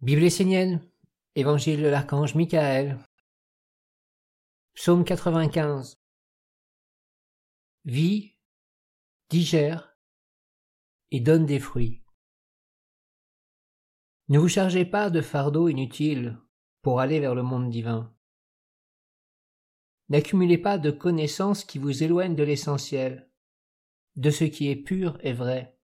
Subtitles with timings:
[0.00, 0.80] Bible essénienne,
[1.34, 3.00] Évangile de l'archange Michael,
[4.74, 5.98] Psaume 95.
[7.84, 8.36] Vie,
[9.28, 9.98] digère
[11.10, 12.04] et donne des fruits.
[14.28, 16.38] Ne vous chargez pas de fardeaux inutiles
[16.82, 18.16] pour aller vers le monde divin.
[20.10, 23.32] N'accumulez pas de connaissances qui vous éloignent de l'essentiel,
[24.14, 25.76] de ce qui est pur et vrai.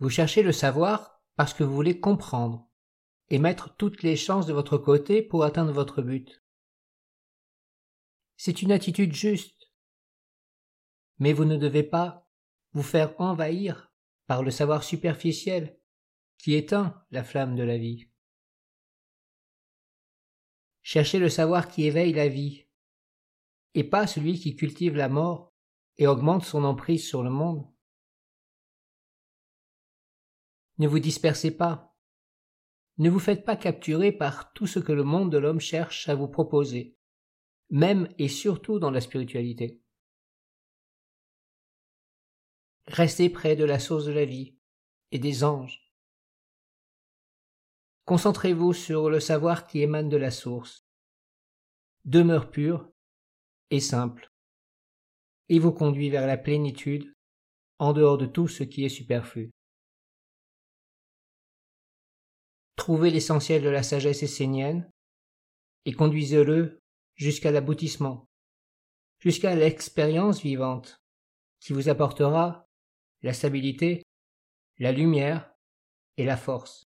[0.00, 2.68] Vous cherchez le savoir parce que vous voulez comprendre
[3.28, 6.44] et mettre toutes les chances de votre côté pour atteindre votre but.
[8.36, 9.72] C'est une attitude juste.
[11.18, 12.28] Mais vous ne devez pas
[12.72, 13.92] vous faire envahir
[14.26, 15.78] par le savoir superficiel
[16.38, 18.10] qui éteint la flamme de la vie.
[20.82, 22.66] Cherchez le savoir qui éveille la vie,
[23.74, 25.52] et pas celui qui cultive la mort
[25.96, 27.66] et augmente son emprise sur le monde.
[30.78, 31.96] Ne vous dispersez pas.
[32.98, 36.14] Ne vous faites pas capturer par tout ce que le monde de l'homme cherche à
[36.14, 36.96] vous proposer,
[37.70, 39.80] même et surtout dans la spiritualité.
[42.86, 44.56] Restez près de la source de la vie
[45.10, 45.80] et des anges.
[48.04, 50.86] Concentrez-vous sur le savoir qui émane de la source.
[52.04, 52.92] Demeure pure
[53.70, 54.30] et simple,
[55.48, 57.14] et vous conduit vers la plénitude
[57.78, 59.52] en dehors de tout ce qui est superflu.
[62.84, 64.86] Trouvez l'essentiel de la sagesse essénienne
[65.86, 66.82] et conduisez-le
[67.14, 68.28] jusqu'à l'aboutissement,
[69.20, 71.00] jusqu'à l'expérience vivante
[71.60, 72.68] qui vous apportera
[73.22, 74.02] la stabilité,
[74.76, 75.50] la lumière
[76.18, 76.84] et la force.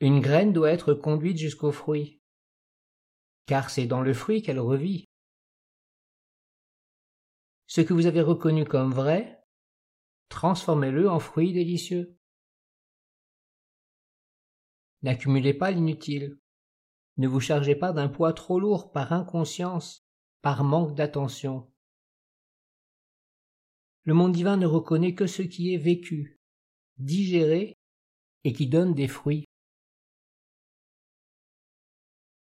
[0.00, 2.20] Une graine doit être conduite jusqu'au fruit,
[3.46, 5.06] car c'est dans le fruit qu'elle revit.
[7.66, 9.42] Ce que vous avez reconnu comme vrai,
[10.28, 12.17] transformez-le en fruit délicieux.
[15.02, 16.38] N'accumulez pas l'inutile.
[17.16, 20.04] Ne vous chargez pas d'un poids trop lourd par inconscience,
[20.42, 21.70] par manque d'attention.
[24.04, 26.38] Le monde divin ne reconnaît que ce qui est vécu,
[26.96, 27.76] digéré
[28.44, 29.44] et qui donne des fruits.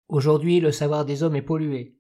[0.08, 1.96] Aujourd'hui, le savoir des hommes est pollué.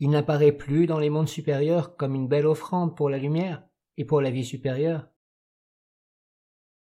[0.00, 3.62] Il n'apparaît plus dans les mondes supérieurs comme une belle offrande pour la lumière
[3.96, 5.08] et pour la vie supérieure.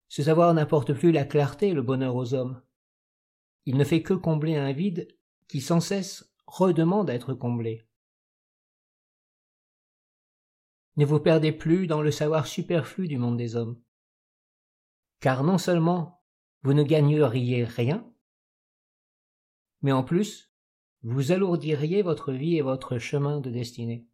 [0.09, 2.61] Ce savoir n'apporte plus la clarté et le bonheur aux hommes.
[3.65, 5.07] Il ne fait que combler un vide
[5.47, 7.87] qui sans cesse redemande à être comblé.
[10.97, 13.79] Ne vous perdez plus dans le savoir superflu du monde des hommes.
[15.19, 16.23] Car non seulement
[16.63, 18.11] vous ne gagneriez rien,
[19.81, 20.51] mais en plus,
[21.03, 24.07] vous alourdiriez votre vie et votre chemin de destinée.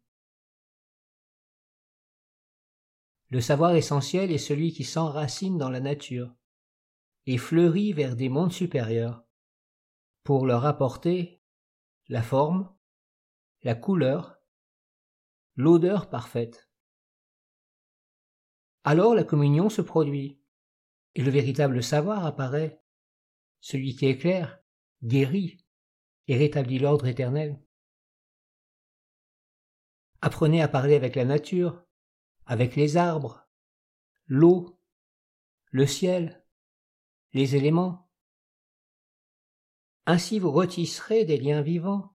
[3.30, 6.34] Le savoir essentiel est celui qui s'enracine dans la nature
[7.26, 9.24] et fleurit vers des mondes supérieurs
[10.22, 11.42] pour leur apporter
[12.08, 12.72] la forme,
[13.62, 14.36] la couleur,
[15.56, 16.70] l'odeur parfaite.
[18.84, 20.40] Alors la communion se produit
[21.16, 22.80] et le véritable savoir apparaît,
[23.60, 24.60] celui qui éclaire,
[25.02, 25.64] guérit
[26.28, 27.60] et rétablit l'ordre éternel.
[30.20, 31.85] Apprenez à parler avec la nature,
[32.46, 33.48] avec les arbres,
[34.26, 34.78] l'eau,
[35.70, 36.44] le ciel,
[37.32, 38.08] les éléments.
[40.06, 42.14] Ainsi vous retisserez des liens vivants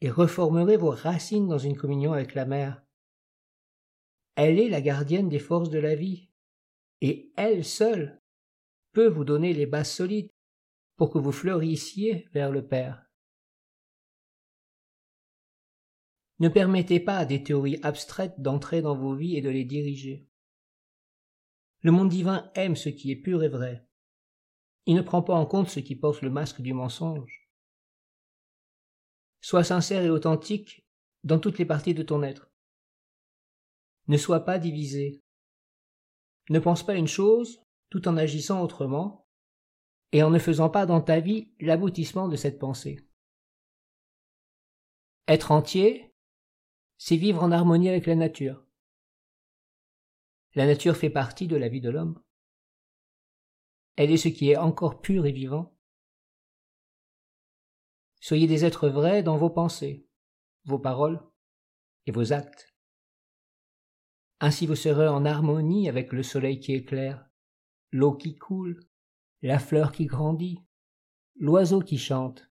[0.00, 2.84] et reformerez vos racines dans une communion avec la mer.
[4.34, 6.28] Elle est la gardienne des forces de la vie,
[7.00, 8.20] et elle seule
[8.92, 10.32] peut vous donner les bases solides
[10.96, 13.07] pour que vous fleurissiez vers le Père.
[16.40, 20.28] Ne permettez pas à des théories abstraites d'entrer dans vos vies et de les diriger.
[21.80, 23.86] Le monde divin aime ce qui est pur et vrai.
[24.86, 27.48] Il ne prend pas en compte ce qui porte le masque du mensonge.
[29.40, 30.86] Sois sincère et authentique
[31.24, 32.50] dans toutes les parties de ton être.
[34.06, 35.22] Ne sois pas divisé.
[36.50, 39.28] Ne pense pas une chose tout en agissant autrement
[40.12, 43.06] et en ne faisant pas dans ta vie l'aboutissement de cette pensée.
[45.26, 46.07] Être entier,
[46.98, 48.66] c'est vivre en harmonie avec la nature.
[50.54, 52.20] La nature fait partie de la vie de l'homme.
[53.96, 55.76] Elle est ce qui est encore pur et vivant.
[58.20, 60.08] Soyez des êtres vrais dans vos pensées,
[60.64, 61.22] vos paroles
[62.06, 62.74] et vos actes.
[64.40, 67.28] Ainsi vous serez en harmonie avec le soleil qui éclaire,
[67.92, 68.80] l'eau qui coule,
[69.42, 70.64] la fleur qui grandit,
[71.36, 72.50] l'oiseau qui chante,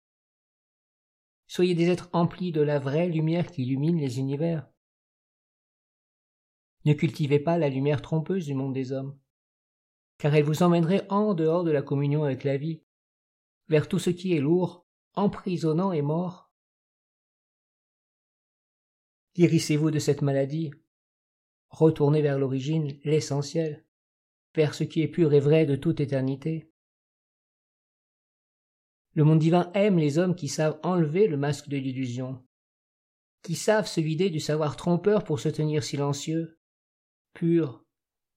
[1.55, 4.67] Soyez des êtres emplis de la vraie lumière qui illumine les univers.
[6.83, 9.19] Ne cultivez pas la lumière trompeuse du monde des hommes.
[10.17, 12.81] car elle vous emmènerait en dehors de la communion avec la vie,
[13.67, 16.51] vers tout ce qui est lourd, emprisonnant et mort.
[19.35, 20.71] Guérissez-vous de cette maladie,
[21.69, 23.85] retournez vers l'origine, l'essentiel,
[24.55, 26.72] vers ce qui est pur et vrai de toute éternité.
[29.15, 32.43] Le monde divin aime les hommes qui savent enlever le masque de l'illusion,
[33.43, 36.59] qui savent se vider du savoir trompeur pour se tenir silencieux,
[37.33, 37.85] pur,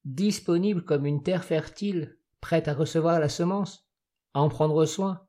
[0.05, 3.89] disponible comme une terre fertile, prête à recevoir la semence,
[4.35, 5.27] à en prendre soin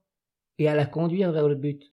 [0.57, 1.93] et à la conduire vers le but.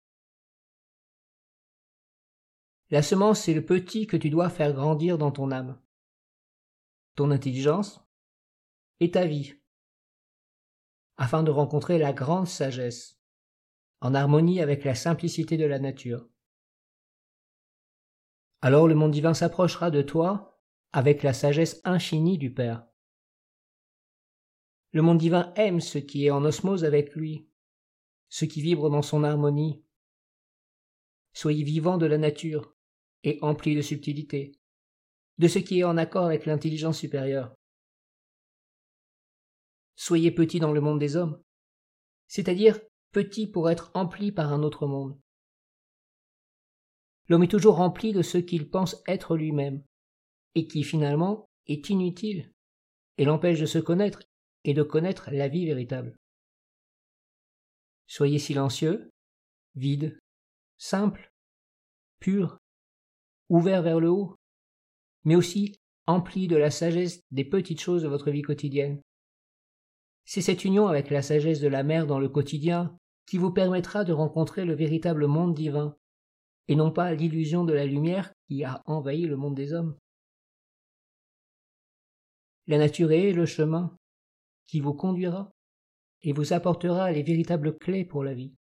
[2.91, 5.81] La semence, c'est le petit que tu dois faire grandir dans ton âme.
[7.17, 8.01] Ton intelligence
[9.01, 9.55] et ta vie,
[11.17, 13.20] afin de rencontrer la grande sagesse,
[14.01, 16.29] en harmonie avec la simplicité de la nature.
[18.63, 20.61] Alors le monde divin s'approchera de toi
[20.93, 22.87] avec la sagesse infinie du Père.
[24.93, 27.49] Le monde divin aime ce qui est en osmose avec lui,
[28.29, 29.85] ce qui vibre dans son harmonie.
[31.33, 32.75] Soyez vivant de la nature
[33.23, 34.53] et empli de subtilité,
[35.39, 37.55] de ce qui est en accord avec l'intelligence supérieure.
[39.95, 41.41] Soyez petit dans le monde des hommes,
[42.27, 42.81] c'est-à-dire
[43.13, 45.19] petit pour être empli par un autre monde.
[47.29, 49.85] L'homme est toujours rempli de ce qu'il pense être lui-même,
[50.55, 52.53] et qui finalement est inutile,
[53.19, 54.23] et l'empêche de se connaître
[54.65, 56.17] et de connaître la vie véritable.
[58.07, 59.11] Soyez silencieux,
[59.77, 60.19] vide,
[60.79, 61.33] simple,
[62.19, 62.59] pur,
[63.49, 64.37] ouvert vers le haut,
[65.25, 65.77] mais aussi
[66.07, 69.01] empli de la sagesse des petites choses de votre vie quotidienne.
[70.25, 72.97] C'est cette union avec la sagesse de la mère dans le quotidien
[73.31, 75.97] qui vous permettra de rencontrer le véritable monde divin,
[76.67, 79.97] et non pas l'illusion de la lumière qui a envahi le monde des hommes.
[82.67, 83.97] La nature est le chemin
[84.67, 85.53] qui vous conduira
[86.23, 88.53] et vous apportera les véritables clés pour la vie.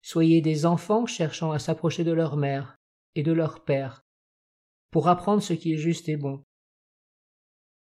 [0.00, 2.76] Soyez des enfants cherchant à s'approcher de leur mère
[3.16, 4.02] et de leur père
[4.92, 6.44] pour apprendre ce qui est juste et bon.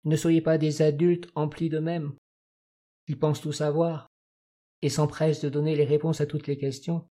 [0.05, 2.15] Ne soyez pas des adultes emplis d'eux-mêmes,
[3.07, 4.07] qui pensent tout savoir
[4.83, 7.09] et s'empressent de donner les réponses à toutes les questions.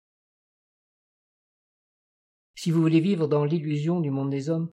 [2.55, 4.71] Si vous voulez vivre dans l'illusion du monde des hommes,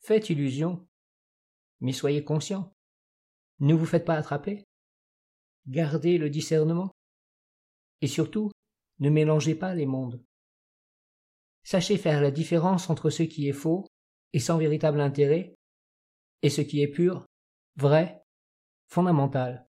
[0.00, 0.88] faites illusion,
[1.78, 2.74] mais soyez conscient.
[3.60, 4.66] Ne vous faites pas attraper.
[5.68, 6.90] Gardez le discernement.
[8.00, 8.50] Et surtout,
[8.98, 10.20] ne mélangez pas les mondes.
[11.62, 13.86] Sachez faire la différence entre ce qui est faux
[14.32, 15.54] et sans véritable intérêt,
[16.42, 17.24] et ce qui est pur,
[17.76, 18.24] vrai,
[18.88, 19.69] fondamental.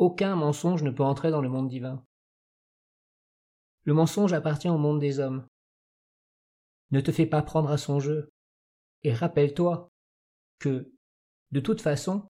[0.00, 2.02] Aucun mensonge ne peut entrer dans le monde divin.
[3.84, 5.46] Le mensonge appartient au monde des hommes.
[6.90, 8.32] Ne te fais pas prendre à son jeu,
[9.02, 9.92] et rappelle-toi
[10.58, 10.90] que,
[11.50, 12.26] de toute façon,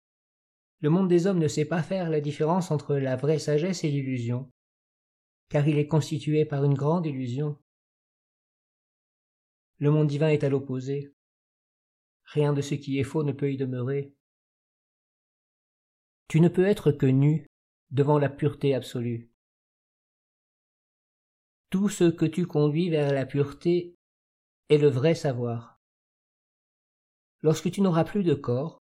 [0.81, 3.89] le monde des hommes ne sait pas faire la différence entre la vraie sagesse et
[3.89, 4.51] l'illusion,
[5.49, 7.57] car il est constitué par une grande illusion.
[9.79, 11.15] Le monde divin est à l'opposé.
[12.25, 14.13] Rien de ce qui est faux ne peut y demeurer.
[16.27, 17.47] Tu ne peux être que nu
[17.91, 19.31] devant la pureté absolue
[21.71, 23.95] tout ce que tu conduis vers la pureté
[24.69, 25.79] est le vrai savoir.
[27.43, 28.79] Lorsque tu n'auras plus de corps,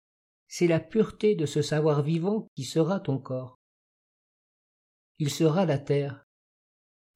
[0.47, 3.55] c'est la pureté de ce savoir vivant qui sera ton corps.
[5.19, 6.25] Il sera la terre,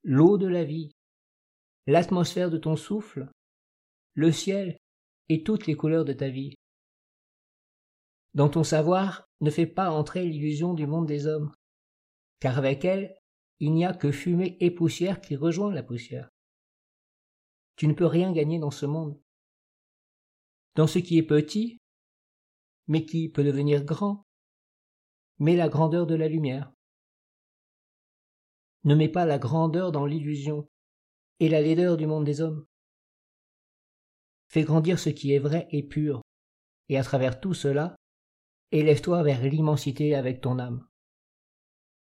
[0.03, 0.91] l'eau de la vie,
[1.87, 3.29] l'atmosphère de ton souffle,
[4.13, 4.77] le ciel
[5.29, 6.53] et toutes les couleurs de ta vie.
[8.35, 11.53] Dans ton savoir, ne fais pas entrer l'illusion du monde des hommes,
[12.43, 13.15] car avec elle,
[13.61, 16.29] il n'y a que fumée et poussière qui rejoint la poussière.
[17.77, 19.17] Tu ne peux rien gagner dans ce monde.
[20.75, 21.77] Dans ce qui est petit,
[22.87, 24.25] mais qui peut devenir grand,
[25.39, 26.73] mets la grandeur de la lumière.
[28.83, 30.69] Ne mets pas la grandeur dans l'illusion
[31.39, 32.65] et la laideur du monde des hommes.
[34.49, 36.21] Fais grandir ce qui est vrai et pur,
[36.89, 37.95] et à travers tout cela,
[38.73, 40.85] élève-toi vers l'immensité avec ton âme.